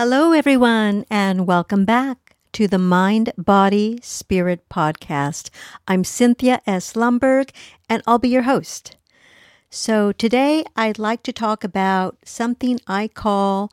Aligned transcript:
Hello, 0.00 0.30
everyone, 0.30 1.04
and 1.10 1.44
welcome 1.44 1.84
back 1.84 2.36
to 2.52 2.68
the 2.68 2.78
Mind, 2.78 3.32
Body, 3.36 3.98
Spirit 4.00 4.68
podcast. 4.68 5.50
I'm 5.88 6.04
Cynthia 6.04 6.60
S. 6.68 6.92
Lumberg, 6.92 7.50
and 7.88 8.00
I'll 8.06 8.20
be 8.20 8.28
your 8.28 8.42
host. 8.42 8.96
So, 9.70 10.12
today 10.12 10.64
I'd 10.76 11.00
like 11.00 11.24
to 11.24 11.32
talk 11.32 11.64
about 11.64 12.16
something 12.24 12.78
I 12.86 13.08
call 13.08 13.72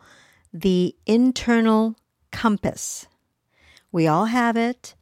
the 0.52 0.96
internal 1.06 1.96
compass. 2.32 3.06
We 3.92 4.08
all 4.08 4.26
have 4.26 4.58
it, 4.58 4.96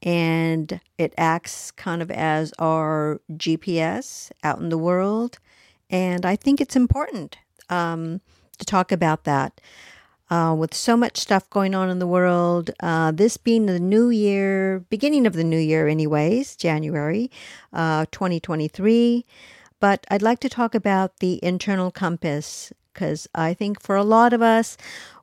and 0.00 0.80
it 0.96 1.12
acts 1.18 1.72
kind 1.72 2.02
of 2.02 2.10
as 2.12 2.52
our 2.60 3.20
GPS 3.32 4.30
out 4.44 4.60
in 4.60 4.68
the 4.68 4.78
world. 4.78 5.40
And 5.90 6.24
I 6.24 6.36
think 6.36 6.60
it's 6.60 6.76
important 6.76 7.36
um, 7.68 8.20
to 8.60 8.64
talk 8.64 8.92
about 8.92 9.24
that 9.24 9.60
uh, 10.30 10.54
with 10.56 10.74
so 10.74 10.96
much 10.96 11.16
stuff 11.16 11.48
going 11.50 11.74
on 11.74 11.88
in 11.88 11.98
the 11.98 12.06
world. 12.06 12.70
Uh, 12.80 13.10
this 13.10 13.36
being 13.36 13.66
the 13.66 13.80
new 13.80 14.10
year, 14.10 14.80
beginning 14.90 15.26
of 15.26 15.32
the 15.32 15.44
new 15.44 15.58
year, 15.58 15.88
anyways, 15.88 16.56
January 16.56 17.30
uh, 17.72 18.06
2023. 18.10 19.24
But 19.80 20.06
I'd 20.10 20.22
like 20.22 20.40
to 20.40 20.48
talk 20.48 20.74
about 20.74 21.18
the 21.18 21.42
internal 21.42 21.90
compass 21.90 22.72
because 22.92 23.28
I 23.34 23.54
think 23.54 23.80
for 23.80 23.94
a 23.96 24.02
lot 24.02 24.32
of 24.32 24.42
us, 24.42 24.76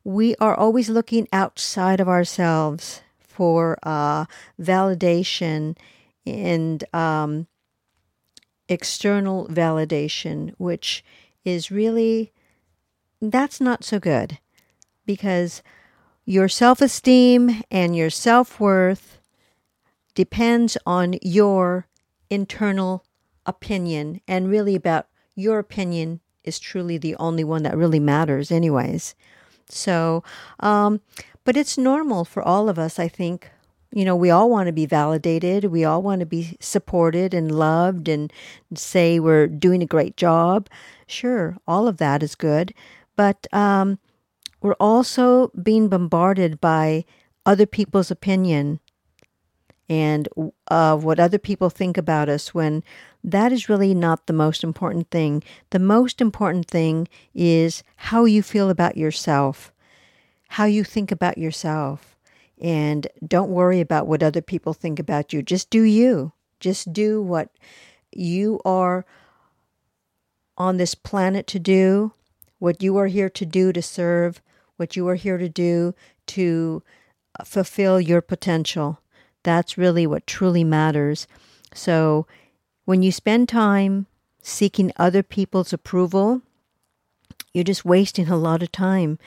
we 0.04 0.36
are 0.38 0.56
always 0.56 0.90
looking 0.90 1.28
outside 1.34 2.00
of 2.00 2.08
ourselves 2.08 3.02
for 3.20 3.78
uh, 3.84 4.26
validation 4.60 5.76
and 6.26 6.84
um, 6.94 7.48
external 8.70 9.48
validation, 9.48 10.54
which 10.58 11.04
is 11.44 11.70
really 11.70 12.32
that's 13.22 13.60
not 13.60 13.84
so 13.84 14.00
good 14.00 14.40
because 15.06 15.62
your 16.26 16.48
self 16.48 16.82
esteem 16.82 17.64
and 17.70 17.96
your 17.96 18.10
self 18.10 18.60
worth 18.60 19.20
depends 20.16 20.78
on 20.86 21.16
your 21.22 21.88
internal 22.30 23.04
opinion, 23.46 24.22
and 24.28 24.50
really 24.50 24.76
about 24.76 25.08
your 25.36 25.60
opinion 25.60 26.22
is 26.44 26.60
truly 26.60 26.98
the 26.98 27.16
only 27.18 27.44
one 27.44 27.64
that 27.64 27.78
really 27.78 28.00
matters, 28.00 28.52
anyways. 28.52 29.16
So, 29.70 30.24
um, 30.60 31.02
but 31.44 31.58
it's 31.58 31.78
normal 31.78 32.26
for 32.26 32.42
all 32.42 32.70
of 32.70 32.80
us, 32.80 32.98
I 33.00 33.08
think. 33.08 33.52
You 33.92 34.04
know, 34.04 34.16
we 34.16 34.30
all 34.30 34.50
want 34.50 34.68
to 34.68 34.74
be 34.74 34.86
validated. 34.86 35.66
We 35.66 35.86
all 35.86 36.02
want 36.02 36.20
to 36.20 36.26
be 36.26 36.58
supported 36.60 37.34
and 37.34 37.52
loved 37.52 38.10
and 38.10 38.32
say 38.74 39.20
we're 39.20 39.48
doing 39.48 39.82
a 39.82 39.88
great 39.88 40.18
job. 40.18 40.70
Sure, 41.08 41.58
all 41.68 41.88
of 41.88 41.98
that 41.98 42.22
is 42.22 42.36
good. 42.36 42.74
But 43.16 43.48
um, 43.54 44.00
we're 44.66 44.74
also 44.80 45.50
being 45.50 45.90
bombarded 45.90 46.60
by 46.60 47.06
other 47.46 47.68
people's 47.68 48.10
opinion 48.10 48.80
and 49.88 50.28
of 50.70 51.04
what 51.04 51.20
other 51.20 51.38
people 51.38 51.70
think 51.70 52.00
about 52.00 52.28
us 52.30 52.52
when 52.52 52.84
that 53.24 53.52
is 53.52 53.70
really 53.70 53.94
not 53.94 54.26
the 54.26 54.34
most 54.34 54.64
important 54.64 55.12
thing. 55.12 55.44
The 55.70 55.78
most 55.78 56.20
important 56.20 56.68
thing 56.68 57.08
is 57.36 57.84
how 57.96 58.26
you 58.26 58.42
feel 58.42 58.72
about 58.72 58.98
yourself, 58.98 59.72
how 60.48 60.66
you 60.66 60.84
think 60.84 61.12
about 61.12 61.38
yourself. 61.38 62.18
And 62.60 63.06
don't 63.24 63.52
worry 63.52 63.82
about 63.82 64.08
what 64.08 64.24
other 64.24 64.42
people 64.42 64.74
think 64.74 64.98
about 64.98 65.32
you. 65.32 65.44
Just 65.44 65.70
do 65.70 65.84
you. 65.84 66.32
Just 66.60 66.92
do 66.92 67.22
what 67.22 67.52
you 68.12 68.60
are 68.66 69.06
on 70.58 70.78
this 70.78 70.96
planet 70.96 71.46
to 71.46 71.60
do, 71.60 72.14
what 72.58 72.82
you 72.82 72.98
are 72.98 73.06
here 73.06 73.30
to 73.30 73.46
do 73.46 73.72
to 73.72 73.82
serve 73.84 74.42
what 74.78 74.96
you 74.96 75.08
are 75.08 75.16
here 75.16 75.38
to 75.38 75.50
do 75.50 75.94
to 76.28 76.84
uh, 77.40 77.44
fulfill 77.44 78.00
your 78.00 78.22
potential. 78.22 79.00
That's 79.44 79.78
really 79.78 80.08
what 80.08 80.28
truly 80.28 80.64
matters. 80.64 81.28
So, 81.74 82.26
when 82.86 83.02
you 83.02 83.12
spend 83.12 83.50
time 83.50 84.06
seeking 84.42 84.92
other 84.98 85.24
people's 85.24 85.74
approval, 85.74 86.42
you're 87.54 87.64
just 87.64 87.86
wasting 87.86 88.28
a 88.28 88.38
lot 88.38 88.62
of 88.62 88.72
time 88.72 89.18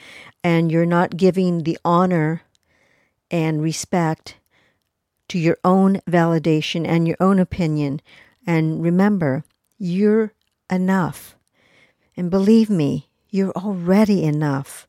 and 0.43 0.71
you're 0.71 0.85
not 0.85 1.17
giving 1.17 1.63
the 1.63 1.77
honor 1.83 2.43
and 3.31 3.61
respect 3.61 4.35
to 5.29 5.37
your 5.37 5.57
own 5.63 6.01
validation 6.09 6.87
and 6.87 7.07
your 7.07 7.17
own 7.19 7.39
opinion. 7.39 8.01
And 8.45 8.81
remember, 8.83 9.43
you're 9.77 10.33
enough. 10.69 11.35
And 12.17 12.29
believe 12.29 12.69
me, 12.69 13.09
you're 13.29 13.51
already 13.51 14.23
enough. 14.23 14.87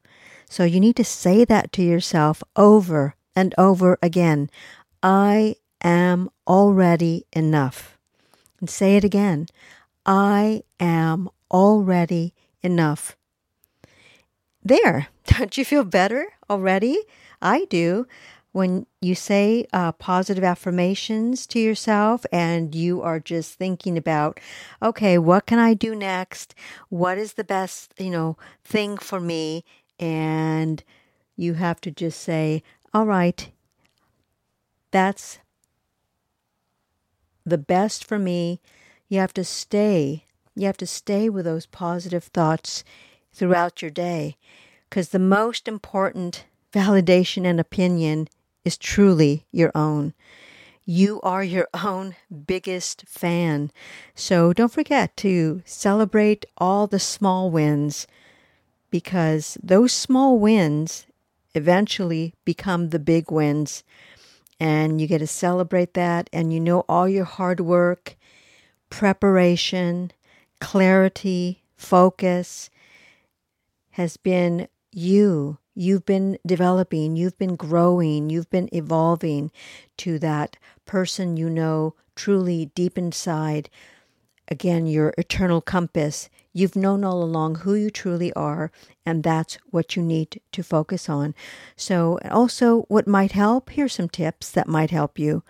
So 0.51 0.65
you 0.65 0.81
need 0.81 0.97
to 0.97 1.05
say 1.05 1.45
that 1.45 1.71
to 1.75 1.83
yourself 1.83 2.43
over 2.57 3.15
and 3.37 3.55
over 3.57 3.97
again. 4.03 4.51
I 5.01 5.55
am 5.81 6.29
already 6.45 7.25
enough. 7.33 7.97
And 8.59 8.69
say 8.69 8.97
it 8.97 9.05
again. 9.05 9.47
I 10.05 10.65
am 10.81 11.31
already 11.53 12.35
enough. 12.65 13.17
There. 14.65 15.07
Don't 15.25 15.57
you 15.57 15.65
feel 15.65 15.85
better 15.85 16.27
already? 16.51 16.99
I 17.41 17.67
do. 17.67 18.09
When 18.51 18.87
you 19.01 19.15
say 19.15 19.67
uh, 19.73 19.93
positive 19.93 20.43
affirmations 20.43 21.47
to 21.47 21.61
yourself 21.61 22.27
and 22.33 22.75
you 22.75 23.01
are 23.01 23.21
just 23.21 23.55
thinking 23.55 23.97
about, 23.97 24.41
okay, 24.83 25.17
what 25.17 25.47
can 25.47 25.61
I 25.61 25.75
do 25.75 25.95
next? 25.95 26.57
What 26.89 27.17
is 27.17 27.35
the 27.35 27.45
best, 27.45 27.95
you 27.97 28.11
know, 28.11 28.37
thing 28.65 28.99
for 28.99 29.21
me? 29.21 29.65
And 30.01 30.83
you 31.37 31.55
have 31.55 31.81
to 31.83 31.91
just 31.91 32.21
say, 32.21 32.63
all 32.93 33.07
right, 33.07 33.51
that's 34.91 35.39
the 37.45 37.59
best 37.59 38.05
for 38.05 38.19
me. 38.19 38.61
You 39.09 39.21
have 39.21 39.35
to 39.35 39.45
stay. 39.45 40.25
You 40.57 40.67
have 40.67 40.79
to 40.79 40.87
stay 40.87 41.29
with 41.29 41.45
those 41.45 41.67
positive 41.67 42.25
thoughts 42.25 42.83
throughout 43.33 43.83
your 43.83 43.91
day 43.91 44.37
because 44.89 45.11
the 45.11 45.19
most 45.19 45.69
important 45.69 46.45
validation 46.73 47.45
and 47.45 47.61
opinion 47.61 48.29
is 48.65 48.77
truly 48.77 49.47
your 49.53 49.71
own. 49.75 50.15
You 50.85 51.21
are 51.23 51.45
your 51.45 51.69
own 51.73 52.17
biggest 52.47 53.05
fan. 53.07 53.71
So 54.15 54.53
don't 54.53 54.73
forget 54.73 55.17
to 55.19 55.63
celebrate 55.65 56.47
all 56.59 56.87
the 56.87 56.99
small 56.99 57.51
wins 57.51 58.07
because 58.91 59.59
those 59.63 59.93
small 59.93 60.39
wins 60.39 61.07
eventually 61.55 62.35
become 62.45 62.91
the 62.91 62.99
big 62.99 63.31
wins. 63.31 63.85
And 64.59 65.01
you 65.01 65.07
get 65.07 65.19
to 65.19 65.27
celebrate 65.27 65.95
that, 65.95 66.29
and 66.33 66.53
you 66.53 66.61
know 66.61 66.85
all 66.89 67.09
your 67.09 67.25
hard 67.25 67.61
work, 67.61 68.17
preparation, 68.91 70.13
clarity, 70.61 71.63
focus 71.77 72.69
has 73.93 74.17
been 74.17 74.69
you. 74.93 75.59
You've 75.75 76.05
been 76.05 76.39
developing, 76.45 77.17
you've 77.17 77.39
been 77.39 77.57
growing, 77.57 78.29
you've 78.29 78.51
been 78.51 78.69
evolving 78.73 79.51
to 79.99 80.19
that 80.19 80.57
person 80.85 81.37
you 81.37 81.49
know 81.49 81.95
truly 82.15 82.67
deep 82.75 82.99
inside. 82.99 83.71
Again, 84.49 84.87
your 84.87 85.15
eternal 85.17 85.61
compass, 85.61 86.29
You've 86.53 86.77
known 86.77 87.05
all 87.05 87.23
along 87.23 87.57
who 87.57 87.75
you 87.75 87.91
truly 87.91 88.33
are, 88.33 88.73
and 89.07 89.23
that's 89.23 89.57
what 89.71 89.95
you 89.95 90.03
need 90.03 90.41
to 90.53 90.63
focus 90.63 91.09
on. 91.09 91.35
So, 91.77 92.19
also, 92.29 92.83
what 92.89 93.07
might 93.07 93.33
help 93.33 93.71
here's 93.71 93.95
some 93.95 94.09
tips 94.09 94.51
that 94.51 94.67
might 94.69 94.91
help 94.91 95.19
you. 95.19 95.45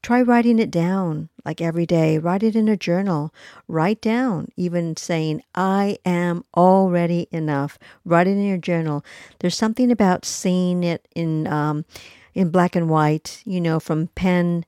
Try 0.00 0.22
writing 0.22 0.60
it 0.60 0.70
down 0.70 1.28
like 1.44 1.60
every 1.60 1.84
day. 1.84 2.18
Write 2.18 2.44
it 2.44 2.54
in 2.54 2.68
a 2.68 2.76
journal. 2.76 3.34
Write 3.66 4.00
down, 4.00 4.48
even 4.56 4.96
saying, 4.96 5.42
I 5.56 5.98
am 6.04 6.44
already 6.56 7.26
enough. 7.32 7.78
Write 8.04 8.28
it 8.28 8.32
in 8.32 8.46
your 8.46 8.58
journal. 8.58 9.04
There's 9.40 9.56
something 9.56 9.90
about 9.90 10.24
seeing 10.24 10.84
it 10.84 11.08
in, 11.16 11.48
um, 11.48 11.84
in 12.32 12.50
black 12.50 12.76
and 12.76 12.88
white, 12.88 13.42
you 13.44 13.60
know, 13.60 13.80
from 13.80 14.06
pen 14.14 14.64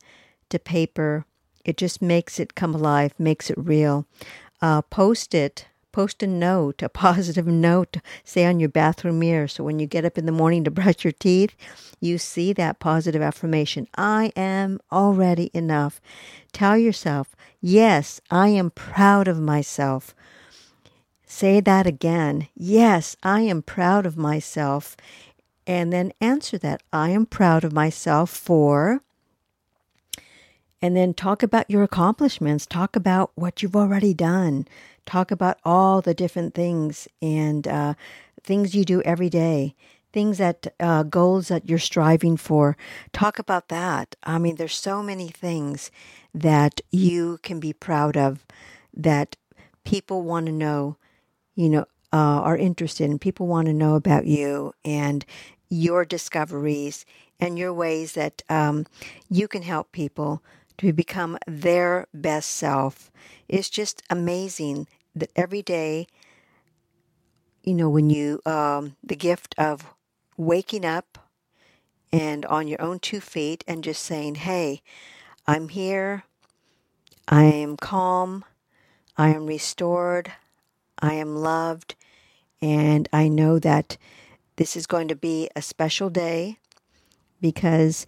to 0.48 0.58
paper. 0.58 1.26
It 1.64 1.76
just 1.76 2.02
makes 2.02 2.40
it 2.40 2.56
come 2.56 2.74
alive, 2.74 3.14
makes 3.16 3.50
it 3.50 3.56
real 3.56 4.06
uh, 4.62 4.82
post 4.82 5.34
it 5.34 5.66
post 5.92 6.22
a 6.22 6.26
note, 6.26 6.82
a 6.82 6.88
positive 7.06 7.46
note, 7.46 7.96
say 8.24 8.44
on 8.44 8.60
your 8.60 8.68
bathroom 8.68 9.18
mirror. 9.18 9.48
So 9.48 9.64
when 9.64 9.78
you 9.78 9.86
get 9.86 10.04
up 10.04 10.18
in 10.18 10.26
the 10.26 10.32
morning 10.32 10.64
to 10.64 10.70
brush 10.70 11.04
your 11.04 11.12
teeth, 11.12 11.54
you 12.00 12.18
see 12.18 12.52
that 12.54 12.78
positive 12.78 13.22
affirmation 13.22 13.88
I 13.96 14.32
am 14.36 14.80
already 14.90 15.50
enough. 15.54 16.00
Tell 16.52 16.76
yourself, 16.76 17.34
Yes, 17.60 18.20
I 18.30 18.48
am 18.48 18.70
proud 18.70 19.28
of 19.28 19.38
myself. 19.38 20.14
Say 21.26 21.60
that 21.60 21.86
again. 21.86 22.48
Yes, 22.54 23.16
I 23.22 23.42
am 23.42 23.62
proud 23.62 24.06
of 24.06 24.16
myself. 24.16 24.96
And 25.66 25.92
then 25.92 26.12
answer 26.20 26.58
that. 26.58 26.82
I 26.92 27.10
am 27.10 27.26
proud 27.26 27.62
of 27.62 27.72
myself 27.72 28.30
for 28.30 29.02
and 30.82 30.96
then 30.96 31.14
talk 31.14 31.42
about 31.42 31.70
your 31.70 31.82
accomplishments. 31.82 32.66
Talk 32.66 32.96
about 32.96 33.32
what 33.34 33.62
you've 33.62 33.76
already 33.76 34.14
done. 34.14 34.66
Talk 35.06 35.30
about 35.30 35.58
all 35.64 36.00
the 36.00 36.14
different 36.14 36.54
things 36.54 37.08
and 37.22 37.66
uh, 37.68 37.94
things 38.42 38.74
you 38.74 38.84
do 38.84 39.02
every 39.02 39.28
day. 39.30 39.74
things 40.12 40.38
that 40.38 40.74
uh, 40.80 41.02
goals 41.04 41.48
that 41.48 41.68
you're 41.68 41.78
striving 41.78 42.36
for. 42.36 42.76
Talk 43.12 43.38
about 43.38 43.68
that. 43.68 44.16
I 44.24 44.38
mean, 44.38 44.56
there's 44.56 44.76
so 44.76 45.02
many 45.02 45.28
things 45.28 45.90
that 46.34 46.80
you 46.90 47.38
can 47.42 47.60
be 47.60 47.72
proud 47.72 48.16
of 48.16 48.44
that 48.94 49.36
people 49.84 50.22
want 50.22 50.46
to 50.46 50.52
know, 50.52 50.96
you 51.54 51.68
know, 51.68 51.86
uh, 52.12 52.42
are 52.42 52.56
interested 52.56 53.04
in. 53.10 53.18
People 53.18 53.46
want 53.46 53.66
to 53.66 53.72
know 53.72 53.94
about 53.94 54.26
you 54.26 54.72
and 54.84 55.24
your 55.68 56.04
discoveries 56.04 57.06
and 57.38 57.58
your 57.58 57.72
ways 57.72 58.12
that 58.14 58.42
um, 58.48 58.86
you 59.28 59.46
can 59.46 59.62
help 59.62 59.92
people 59.92 60.42
to 60.80 60.94
become 60.94 61.36
their 61.46 62.06
best 62.14 62.50
self. 62.52 63.10
It's 63.48 63.68
just 63.68 64.02
amazing 64.08 64.88
that 65.14 65.30
every 65.36 65.60
day, 65.60 66.06
you 67.62 67.74
know, 67.74 67.90
when 67.90 68.08
you, 68.08 68.40
um, 68.46 68.96
the 69.04 69.14
gift 69.14 69.54
of 69.58 69.92
waking 70.38 70.86
up 70.86 71.18
and 72.10 72.46
on 72.46 72.66
your 72.66 72.80
own 72.80 72.98
two 72.98 73.20
feet 73.20 73.62
and 73.68 73.84
just 73.84 74.02
saying, 74.02 74.36
hey, 74.36 74.80
I'm 75.46 75.68
here, 75.68 76.24
I 77.28 77.44
am 77.44 77.76
calm, 77.76 78.42
I 79.18 79.34
am 79.34 79.44
restored, 79.44 80.32
I 80.98 81.12
am 81.12 81.36
loved, 81.36 81.94
and 82.62 83.06
I 83.12 83.28
know 83.28 83.58
that 83.58 83.98
this 84.56 84.76
is 84.76 84.86
going 84.86 85.08
to 85.08 85.14
be 85.14 85.50
a 85.54 85.60
special 85.60 86.08
day 86.08 86.56
because 87.38 88.06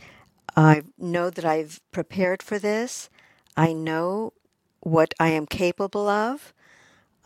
I 0.56 0.82
know 0.98 1.30
that 1.30 1.44
I've 1.44 1.80
prepared 1.92 2.42
for 2.42 2.58
this. 2.58 3.08
I 3.56 3.72
know 3.72 4.32
what 4.80 5.14
I 5.18 5.28
am 5.28 5.46
capable 5.46 6.08
of. 6.08 6.52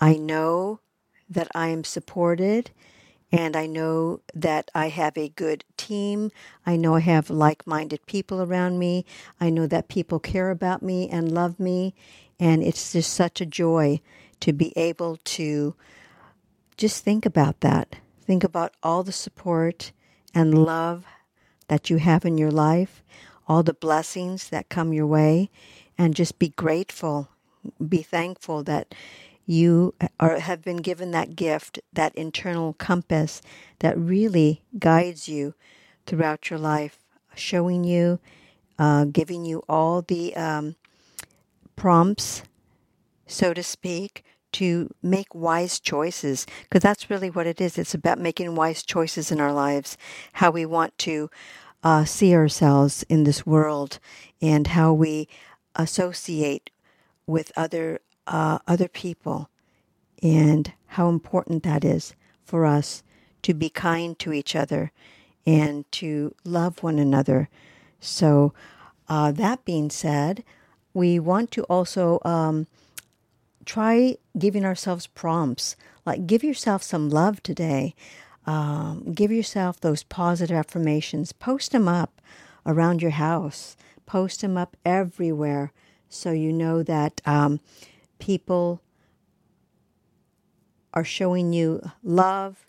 I 0.01 0.15
know 0.15 0.81
that 1.29 1.49
I 1.55 1.69
am 1.69 1.85
supported 1.85 2.71
and 3.33 3.57
I 3.57 3.67
know 3.67 4.21
that 4.35 4.71
I 4.75 4.89
have 4.89 5.19
a 5.19 5.31
good 5.31 5.65
team. 5.77 6.31
I 6.65 6.77
know 6.77 6.95
I 6.95 7.01
have 7.01 7.29
like 7.31 7.67
minded 7.67 8.07
people 8.07 8.41
around 8.41 8.79
me. 8.79 9.05
I 9.41 9.51
know 9.51 9.67
that 9.67 9.89
people 9.89 10.21
care 10.21 10.51
about 10.51 10.83
me 10.83 11.09
and 11.09 11.33
love 11.33 11.59
me. 11.59 11.95
And 12.39 12.63
it's 12.63 12.93
just 12.93 13.13
such 13.13 13.41
a 13.41 13.47
joy 13.47 14.01
to 14.41 14.53
be 14.53 14.73
able 14.77 15.19
to 15.25 15.75
just 16.77 17.05
think 17.05 17.27
about 17.27 17.61
that. 17.61 17.97
Think 18.23 18.45
about 18.45 18.75
all 18.83 19.03
the 19.03 19.13
support 19.13 19.93
and 20.35 20.57
love 20.65 21.05
that 21.69 21.91
you 21.91 21.99
have 21.99 22.25
in 22.25 22.39
your 22.39 22.51
life, 22.51 23.03
all 23.49 23.63
the 23.63 23.75
blessings 23.75 24.49
that 24.49 24.69
come 24.69 24.93
your 24.93 25.07
way, 25.07 25.51
and 25.99 26.15
just 26.15 26.39
be 26.39 26.51
grateful. 26.51 27.29
Be 27.87 28.03
thankful 28.03 28.63
that 28.65 28.95
you 29.47 29.95
are, 30.19 30.39
have 30.39 30.63
been 30.63 30.79
given 30.79 31.13
that 31.13 31.37
gift, 31.37 31.79
that 31.93 32.15
internal 32.15 32.73
compass 32.75 33.41
that 33.79 33.97
really 33.97 34.63
guides 34.79 35.29
you 35.29 35.55
throughout 36.07 36.51
your 36.51 36.59
life, 36.59 36.99
showing 37.35 37.85
you, 37.85 38.19
uh, 38.79 39.05
giving 39.05 39.45
you 39.45 39.63
all 39.69 40.03
the 40.03 40.35
um, 40.37 40.75
prompts, 41.77 42.43
so 43.27 43.55
to 43.55 43.63
speak, 43.63 44.25
to 44.57 44.89
make 45.03 45.35
wise 45.35 45.79
choices. 45.79 46.47
Because 46.63 46.83
that's 46.83 47.11
really 47.11 47.31
what 47.31 47.47
it 47.47 47.61
is. 47.61 47.77
It's 47.77 47.95
about 47.95 48.19
making 48.19 48.55
wise 48.55 48.83
choices 48.83 49.31
in 49.31 49.41
our 49.41 49.53
lives, 49.53 49.99
how 50.35 50.51
we 50.51 50.65
want 50.65 50.97
to 50.99 51.31
uh, 51.83 52.05
see 52.05 52.35
ourselves 52.35 53.05
in 53.09 53.25
this 53.25 53.45
world, 53.45 53.99
and 54.41 54.69
how 54.69 54.93
we 54.93 55.29
associate 55.75 56.71
with 57.27 57.53
other 57.57 58.01
uh, 58.27 58.59
other 58.67 58.89
people 58.89 59.49
and 60.23 60.73
how 60.87 61.09
important 61.09 61.63
that 61.63 61.85
is 61.85 62.15
for 62.45 62.65
us 62.65 63.03
to 63.43 63.55
be 63.55 63.69
kind 63.69 64.19
to 64.19 64.33
each 64.33 64.57
other 64.57 64.91
and 65.45 65.91
to 65.93 66.35
love 66.45 66.83
one 66.83 66.99
another. 66.99 67.49
So, 68.01 68.53
uh, 69.09 69.31
that 69.33 69.65
being 69.65 69.91
said, 69.91 70.43
we 70.95 71.21
want 71.21 71.53
to 71.53 71.63
also 71.65 72.19
um, 72.25 72.67
try 73.67 74.17
giving 74.39 74.65
ourselves 74.65 75.07
prompts. 75.07 75.77
Like, 76.07 76.27
give 76.27 76.43
yourself 76.43 76.83
some 76.83 77.11
love 77.11 77.43
today. 77.43 77.95
Um, 78.47 79.13
give 79.13 79.33
yourself 79.33 79.81
those 79.81 80.05
positive 80.05 80.57
affirmations. 80.57 81.33
Post 81.33 81.73
them 81.73 81.89
up 81.89 82.23
around 82.65 83.03
your 83.03 83.11
house. 83.11 83.77
Post 84.07 84.41
them 84.41 84.57
up 84.57 84.77
everywhere 84.85 85.73
so 86.09 86.31
you 86.31 86.53
know 86.53 86.83
that 86.85 87.21
um, 87.27 87.61
people 88.21 88.81
are 90.95 91.05
showing 91.05 91.53
you 91.53 91.91
love. 92.03 92.67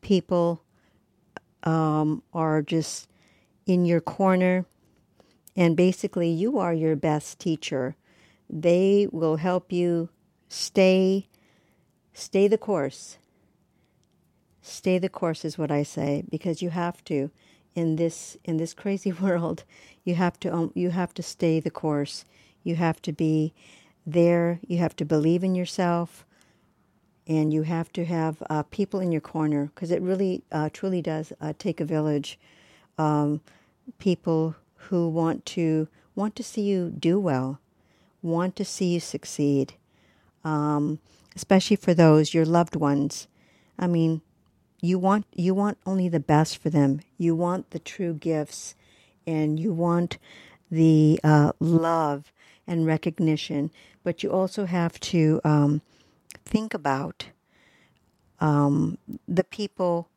People 0.00 0.62
um, 1.62 2.22
are 2.32 2.62
just 2.62 3.08
in 3.66 3.84
your 3.84 4.00
corner. 4.00 4.64
And 5.54 5.76
basically, 5.76 6.30
you 6.30 6.58
are 6.58 6.72
your 6.72 6.96
best 6.96 7.38
teacher. 7.38 7.96
They 8.48 9.08
will 9.10 9.36
help 9.36 9.72
you 9.72 10.08
stay 10.48 11.28
stay 12.12 12.48
the 12.48 12.58
course. 12.58 13.18
Stay 14.62 14.98
the 14.98 15.08
course 15.08 15.44
is 15.44 15.58
what 15.58 15.70
I 15.70 15.82
say 15.82 16.24
because 16.30 16.62
you 16.62 16.70
have 16.70 17.04
to 17.04 17.30
in 17.76 17.96
this 17.96 18.36
in 18.44 18.56
this 18.56 18.74
crazy 18.74 19.12
world. 19.22 19.64
You 20.04 20.16
have 20.16 20.40
to 20.40 20.72
you 20.74 20.90
have 20.90 21.14
to 21.14 21.22
stay 21.22 21.60
the 21.60 21.70
course. 21.70 22.24
You 22.64 22.74
have 22.76 23.00
to 23.02 23.12
be 23.12 23.52
there. 24.04 24.58
You 24.66 24.78
have 24.78 24.96
to 24.96 25.04
believe 25.04 25.44
in 25.44 25.54
yourself, 25.54 26.24
and 27.28 27.52
you 27.52 27.62
have 27.62 27.92
to 27.92 28.04
have 28.04 28.42
uh, 28.50 28.62
people 28.64 28.98
in 29.00 29.12
your 29.12 29.20
corner 29.20 29.70
because 29.74 29.90
it 29.90 30.02
really 30.02 30.42
uh, 30.50 30.70
truly 30.72 31.02
does 31.02 31.32
uh, 31.40 31.52
take 31.58 31.80
a 31.80 31.84
village. 31.84 32.38
Um, 32.98 33.40
people 33.98 34.56
who 34.88 35.08
want 35.08 35.44
to 35.46 35.86
want 36.14 36.34
to 36.36 36.42
see 36.42 36.62
you 36.62 36.90
do 36.90 37.20
well, 37.20 37.60
want 38.26 38.56
to 38.56 38.64
see 38.64 38.94
you 38.94 39.00
succeed, 39.00 39.74
um, 40.44 40.98
especially 41.34 41.76
for 41.76 41.94
those 41.94 42.34
your 42.34 42.44
loved 42.44 42.76
ones. 42.76 43.28
I 43.78 43.86
mean, 43.86 44.22
you 44.80 44.98
want 44.98 45.26
you 45.34 45.54
want 45.54 45.78
only 45.86 46.08
the 46.08 46.20
best 46.20 46.58
for 46.58 46.70
them. 46.70 47.00
You 47.16 47.34
want 47.34 47.70
the 47.70 47.78
true 47.78 48.14
gifts, 48.14 48.74
and 49.26 49.58
you 49.58 49.72
want 49.72 50.18
the 50.70 51.20
uh, 51.24 51.52
love 51.60 52.32
and 52.66 52.86
recognition. 52.86 53.70
But 54.02 54.22
you 54.22 54.30
also 54.30 54.66
have 54.66 55.00
to 55.00 55.40
um, 55.44 55.80
think 56.44 56.74
about 56.74 57.26
um, 58.40 58.98
the 59.26 59.44
people, 59.44 60.08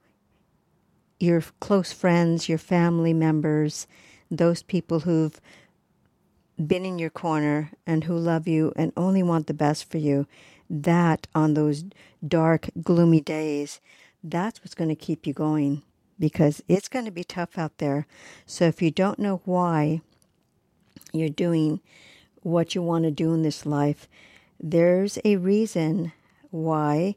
your 1.19 1.43
close 1.60 1.91
friends, 1.91 2.50
your 2.50 2.57
family 2.57 3.13
members, 3.13 3.88
those 4.29 4.62
people 4.62 5.01
who've 5.01 5.39
been 6.66 6.86
in 6.86 7.00
your 7.00 7.10
corner 7.10 7.72
and 7.88 8.04
who 8.04 8.18
love 8.18 8.48
you 8.48 8.74
and 8.75 8.92
only 8.98 9.24
want 9.24 9.48
the 9.48 9.54
best 9.54 9.89
for 9.89 9.98
you, 9.98 10.28
that 10.70 11.28
on 11.34 11.54
those 11.54 11.86
dark, 12.25 12.70
gloomy 12.84 13.22
days, 13.22 13.80
that's 14.24 14.60
what's 14.60 14.75
going 14.75 14.89
to 14.89 14.96
keep 14.96 15.25
you 15.25 15.34
going 15.34 15.82
because 16.20 16.62
it's 16.68 16.89
going 16.89 17.06
to 17.06 17.12
be 17.12 17.24
tough 17.24 17.58
out 17.58 17.78
there. 17.78 18.06
So 18.46 18.66
if 18.66 18.82
you 18.82 18.92
don't 18.92 19.20
know 19.20 19.42
why 19.46 20.01
you're 21.13 21.30
doing 21.30 21.80
what 22.42 22.75
you 22.75 22.82
want 22.82 23.06
to 23.06 23.12
do 23.12 23.34
in 23.34 23.42
this 23.42 23.66
life, 23.66 24.08
there's 24.60 25.18
a 25.24 25.38
reason 25.38 26.12
why 26.51 27.16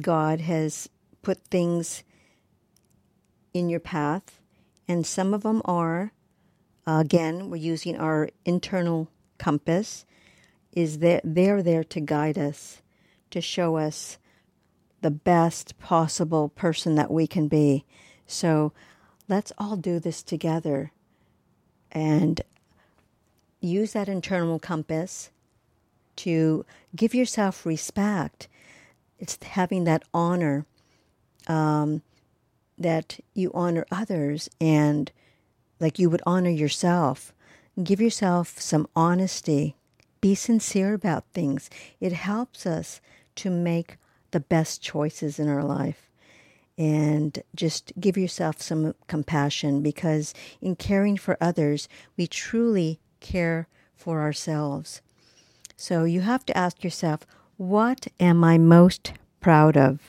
God 0.00 0.40
has 0.42 0.88
put 1.22 1.38
things 1.46 2.02
in 3.52 3.68
your 3.68 3.80
path, 3.80 4.38
and 4.86 5.06
some 5.06 5.34
of 5.34 5.42
them 5.42 5.60
are, 5.64 6.12
again, 6.86 7.50
we're 7.50 7.56
using 7.56 7.96
our 7.96 8.30
internal 8.44 9.08
compass, 9.38 10.04
is 10.72 10.98
that 10.98 11.22
they're 11.24 11.62
there 11.62 11.84
to 11.84 12.00
guide 12.00 12.38
us, 12.38 12.82
to 13.30 13.40
show 13.40 13.76
us 13.76 14.18
the 15.00 15.10
best 15.10 15.78
possible 15.78 16.48
person 16.50 16.94
that 16.94 17.10
we 17.10 17.26
can 17.26 17.48
be. 17.48 17.84
So 18.26 18.72
let's 19.28 19.52
all 19.58 19.76
do 19.76 19.98
this 19.98 20.22
together 20.22 20.92
and 21.90 22.40
use 23.60 23.92
that 23.92 24.08
internal 24.08 24.58
compass 24.58 25.30
to 26.16 26.64
give 26.94 27.14
yourself 27.14 27.64
respect 27.64 28.48
it's 29.20 29.38
having 29.42 29.84
that 29.84 30.02
honor 30.12 30.66
um, 31.46 32.02
that 32.78 33.20
you 33.34 33.50
honor 33.52 33.84
others 33.92 34.48
and 34.60 35.12
like 35.80 35.98
you 35.98 36.10
would 36.10 36.22
honor 36.26 36.50
yourself. 36.50 37.32
Give 37.82 38.00
yourself 38.00 38.60
some 38.60 38.86
honesty. 38.94 39.76
Be 40.20 40.34
sincere 40.34 40.94
about 40.94 41.24
things. 41.32 41.70
It 41.98 42.12
helps 42.12 42.66
us 42.66 43.00
to 43.36 43.50
make 43.50 43.96
the 44.30 44.40
best 44.40 44.82
choices 44.82 45.38
in 45.38 45.48
our 45.48 45.64
life. 45.64 46.10
And 46.76 47.42
just 47.54 47.92
give 47.98 48.16
yourself 48.16 48.62
some 48.62 48.94
compassion 49.06 49.82
because 49.82 50.32
in 50.60 50.76
caring 50.76 51.16
for 51.16 51.36
others, 51.40 51.88
we 52.16 52.26
truly 52.26 53.00
care 53.20 53.66
for 53.94 54.20
ourselves. 54.20 55.02
So 55.76 56.04
you 56.04 56.22
have 56.22 56.44
to 56.46 56.56
ask 56.56 56.84
yourself, 56.84 57.26
what 57.56 58.06
am 58.18 58.44
I 58.44 58.58
most 58.58 59.12
proud 59.40 59.76
of? 59.76 60.00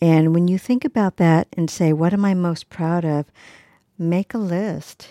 And 0.00 0.32
when 0.32 0.46
you 0.46 0.58
think 0.58 0.84
about 0.84 1.16
that 1.16 1.48
and 1.56 1.68
say, 1.68 1.92
what 1.92 2.12
am 2.12 2.24
I 2.24 2.34
most 2.34 2.70
proud 2.70 3.04
of? 3.04 3.26
Make 3.98 4.32
a 4.32 4.38
list 4.38 5.08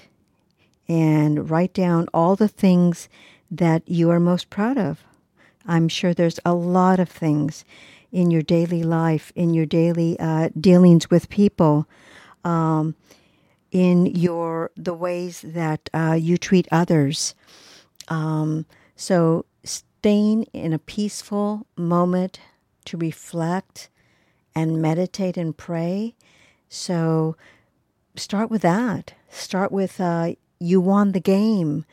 and 0.87 1.49
write 1.49 1.73
down 1.73 2.07
all 2.13 2.35
the 2.35 2.47
things 2.47 3.09
that 3.51 3.83
you 3.85 4.09
are 4.09 4.19
most 4.19 4.49
proud 4.49 4.77
of. 4.77 5.03
I'm 5.65 5.89
sure 5.89 6.13
there's 6.13 6.39
a 6.45 6.53
lot 6.53 6.99
of 6.99 7.09
things 7.09 7.65
in 8.11 8.31
your 8.31 8.41
daily 8.41 8.83
life, 8.83 9.33
in 9.35 9.53
your 9.53 9.65
daily 9.65 10.17
uh, 10.19 10.49
dealings 10.59 11.09
with 11.09 11.29
people, 11.29 11.87
um, 12.45 12.95
in 13.71 14.05
your 14.05 14.71
the 14.77 14.93
ways 14.93 15.41
that 15.41 15.89
uh, 15.93 16.17
you 16.19 16.37
treat 16.37 16.67
others. 16.71 17.35
Um, 18.07 18.65
so 18.95 19.45
staying 19.65 20.43
in 20.53 20.71
a 20.71 20.79
peaceful 20.79 21.67
moment 21.75 22.39
to 22.85 22.95
reflect 22.97 23.89
and 24.55 24.81
meditate 24.81 25.35
and 25.35 25.55
pray. 25.55 26.15
So 26.69 27.35
start 28.17 28.49
with 28.49 28.61
that. 28.63 29.13
Start 29.29 29.71
with 29.71 30.01
uh, 30.01 30.33
you 30.59 30.81
won 30.81 31.11
the 31.11 31.19
game. 31.19 31.85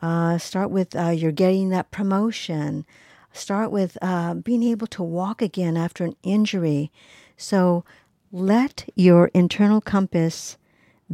Uh, 0.00 0.36
start 0.38 0.70
with 0.70 0.96
uh, 0.96 1.10
you're 1.10 1.32
getting 1.32 1.68
that 1.70 1.90
promotion. 1.90 2.84
Start 3.32 3.70
with 3.70 3.96
uh, 4.02 4.34
being 4.34 4.62
able 4.62 4.86
to 4.88 5.02
walk 5.02 5.40
again 5.40 5.76
after 5.76 6.04
an 6.04 6.16
injury. 6.22 6.90
So 7.36 7.84
let 8.30 8.88
your 8.94 9.30
internal 9.32 9.80
compass 9.80 10.56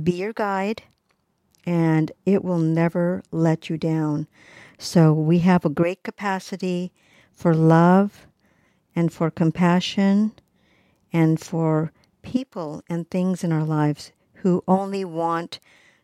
be 0.02 0.12
your 0.12 0.32
guide, 0.32 0.82
and 1.64 2.10
it 2.24 2.42
will 2.42 2.58
never 2.58 3.22
let 3.30 3.68
you 3.68 3.76
down. 3.76 4.26
So 4.78 5.12
we 5.12 5.40
have 5.40 5.64
a 5.64 5.70
great 5.70 6.02
capacity 6.02 6.92
for 7.34 7.54
love 7.54 8.26
and 8.94 9.12
for 9.12 9.30
compassion 9.30 10.32
and 11.12 11.40
for 11.40 11.92
people 12.22 12.82
and 12.88 13.08
things 13.10 13.44
in 13.44 13.52
our 13.52 13.64
lives 13.64 14.12
who 14.42 14.62
only 14.68 15.04
want 15.04 15.60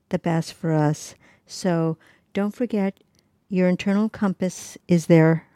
the 0.08 0.18
best 0.18 0.52
for 0.52 0.72
us. 0.72 1.14
So 1.46 1.96
don't 2.32 2.54
forget 2.54 2.98
your 3.48 3.68
internal 3.68 4.08
compass 4.08 4.76
is 4.88 5.06
there 5.06 5.46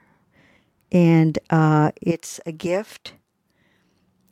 and 0.90 1.38
uh, 1.50 1.92
it's 2.00 2.40
a 2.46 2.52
gift 2.52 3.14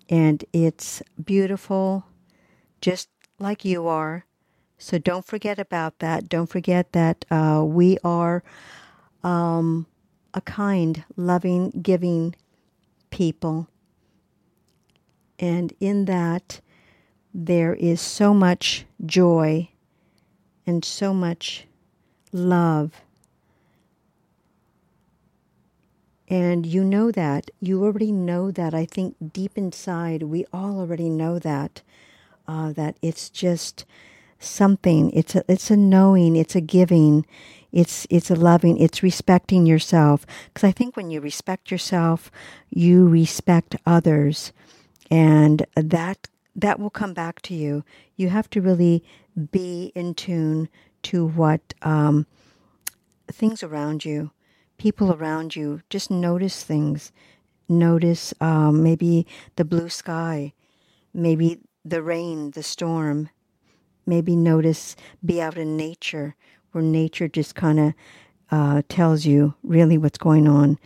and 0.08 0.44
it's 0.52 1.02
beautiful 1.22 2.04
just 2.80 3.08
like 3.38 3.64
you 3.64 3.86
are. 3.86 4.24
So 4.78 4.98
don't 4.98 5.24
forget 5.24 5.58
about 5.58 5.98
that. 6.00 6.28
Don't 6.28 6.48
forget 6.48 6.92
that 6.92 7.24
uh, 7.30 7.64
we 7.64 7.98
are 8.04 8.42
um, 9.24 9.86
a 10.34 10.40
kind, 10.40 11.02
loving, 11.16 11.70
giving 11.82 12.34
people. 13.10 13.68
And 15.38 15.72
in 15.80 16.04
that, 16.04 16.60
there 17.38 17.74
is 17.74 18.00
so 18.00 18.32
much 18.32 18.86
joy 19.04 19.68
and 20.66 20.82
so 20.82 21.12
much 21.12 21.66
love. 22.32 22.92
And 26.28 26.64
you 26.64 26.82
know 26.82 27.10
that. 27.10 27.50
You 27.60 27.84
already 27.84 28.10
know 28.10 28.50
that. 28.50 28.72
I 28.72 28.86
think 28.86 29.16
deep 29.34 29.52
inside, 29.56 30.22
we 30.22 30.46
all 30.50 30.80
already 30.80 31.10
know 31.10 31.38
that. 31.38 31.82
Uh, 32.48 32.72
that 32.72 32.96
it's 33.02 33.28
just 33.28 33.84
something. 34.38 35.10
It's 35.10 35.34
a, 35.34 35.44
it's 35.46 35.70
a 35.70 35.76
knowing. 35.76 36.36
It's 36.36 36.56
a 36.56 36.60
giving. 36.62 37.26
It's 37.70 38.06
it's 38.08 38.30
a 38.30 38.34
loving. 38.34 38.78
It's 38.78 39.02
respecting 39.02 39.66
yourself. 39.66 40.24
Because 40.46 40.66
I 40.66 40.72
think 40.72 40.96
when 40.96 41.10
you 41.10 41.20
respect 41.20 41.70
yourself, 41.70 42.30
you 42.70 43.06
respect 43.06 43.76
others, 43.84 44.52
and 45.10 45.66
that 45.76 46.28
that 46.56 46.80
will 46.80 46.90
come 46.90 47.12
back 47.12 47.42
to 47.42 47.54
you. 47.54 47.84
You 48.16 48.30
have 48.30 48.50
to 48.50 48.62
really 48.62 49.04
be 49.52 49.92
in 49.94 50.14
tune 50.14 50.68
to 51.02 51.26
what 51.26 51.74
um, 51.82 52.26
things 53.30 53.62
around 53.62 54.04
you, 54.04 54.30
people 54.78 55.12
around 55.12 55.54
you. 55.54 55.82
Just 55.90 56.10
notice 56.10 56.64
things. 56.64 57.12
Notice 57.68 58.32
um, 58.40 58.82
maybe 58.82 59.26
the 59.56 59.64
blue 59.64 59.88
sky, 59.88 60.54
maybe 61.12 61.60
the 61.84 62.02
rain, 62.02 62.52
the 62.52 62.62
storm. 62.62 63.28
Maybe 64.08 64.36
notice, 64.36 64.94
be 65.24 65.40
out 65.40 65.58
in 65.58 65.76
nature 65.76 66.36
where 66.72 66.82
nature 66.82 67.26
just 67.26 67.54
kind 67.54 67.80
of 67.80 67.94
uh, 68.50 68.82
tells 68.88 69.26
you 69.26 69.54
really 69.62 69.98
what's 69.98 70.18
going 70.18 70.46
on. 70.46 70.78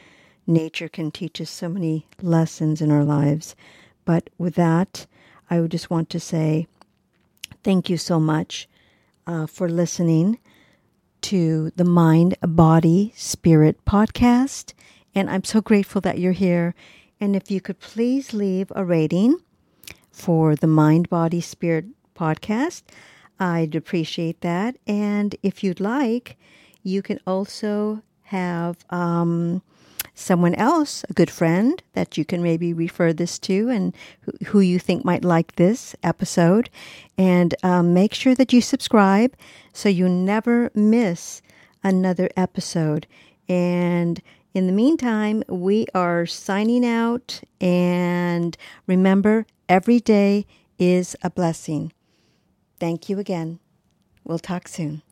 Nature 0.46 0.88
can 0.88 1.10
teach 1.10 1.40
us 1.40 1.50
so 1.50 1.68
many 1.68 2.06
lessons 2.22 2.80
in 2.80 2.90
our 2.90 3.04
lives. 3.04 3.54
But 4.04 4.30
with 4.38 4.54
that, 4.54 5.06
I 5.50 5.60
would 5.60 5.72
just 5.72 5.90
want 5.90 6.08
to 6.10 6.20
say 6.20 6.68
thank 7.64 7.90
you 7.90 7.96
so 7.96 8.20
much 8.20 8.68
uh, 9.26 9.46
for 9.46 9.68
listening 9.68 10.38
to 11.22 11.70
the 11.76 11.84
Mind, 11.84 12.36
Body, 12.40 13.12
Spirit 13.16 13.84
podcast. 13.84 14.72
And 15.14 15.28
I'm 15.28 15.44
so 15.44 15.60
grateful 15.60 16.00
that 16.02 16.18
you're 16.18 16.32
here. 16.32 16.74
And 17.20 17.34
if 17.34 17.50
you 17.50 17.60
could 17.60 17.80
please 17.80 18.32
leave 18.32 18.72
a 18.74 18.84
rating 18.84 19.38
for 20.10 20.54
the 20.54 20.66
Mind, 20.66 21.10
Body, 21.10 21.40
Spirit 21.40 21.86
podcast, 22.14 22.82
I'd 23.38 23.74
appreciate 23.74 24.40
that. 24.42 24.76
And 24.86 25.34
if 25.42 25.64
you'd 25.64 25.80
like, 25.80 26.38
you 26.82 27.02
can 27.02 27.18
also 27.26 28.02
have 28.22 28.78
um, 28.90 29.62
someone 30.14 30.54
else, 30.54 31.04
a 31.08 31.12
good 31.12 31.30
friend 31.30 31.82
that 31.92 32.18
you 32.18 32.24
can 32.24 32.42
maybe 32.42 32.72
refer 32.72 33.12
this 33.12 33.38
to 33.40 33.68
and 33.68 33.94
who 34.46 34.60
you 34.60 34.78
think 34.78 35.04
might 35.04 35.24
like 35.24 35.56
this 35.56 35.94
episode. 36.02 36.70
And 37.16 37.54
um, 37.62 37.94
make 37.94 38.14
sure 38.14 38.34
that 38.34 38.52
you 38.52 38.60
subscribe 38.60 39.34
so 39.72 39.88
you 39.88 40.08
never 40.08 40.70
miss 40.74 41.42
another 41.82 42.28
episode. 42.36 43.06
And 43.48 44.20
in 44.54 44.66
the 44.66 44.72
meantime, 44.72 45.42
we 45.48 45.86
are 45.94 46.26
signing 46.26 46.84
out. 46.84 47.40
And 47.60 48.56
remember, 48.86 49.46
every 49.68 50.00
day 50.00 50.46
is 50.78 51.16
a 51.22 51.30
blessing. 51.30 51.92
Thank 52.78 53.08
you 53.08 53.18
again. 53.18 53.60
We'll 54.24 54.38
talk 54.38 54.68
soon. 54.68 55.02